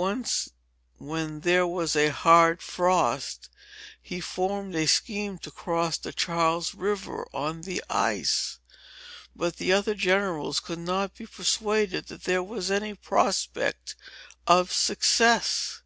[0.00, 0.48] Once,
[0.96, 3.50] when there was a hard frost,
[4.00, 8.60] he formed a scheme to cross the Charles River on the ice.
[9.36, 13.94] But the other Generals could not be persuaded that there was any prospect
[14.46, 15.82] of success."